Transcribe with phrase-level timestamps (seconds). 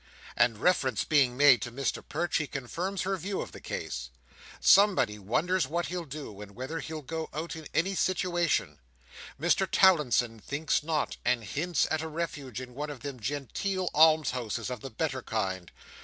[0.35, 4.09] And reference being made to Mr Perch, he confirms her view of the case.
[4.59, 8.79] Somebody wonders what he'll do, and whether he'll go out in any situation.
[9.39, 14.71] Mr Towlinson thinks not, and hints at a refuge in one of them genteel almshouses
[14.71, 15.71] of the better kind.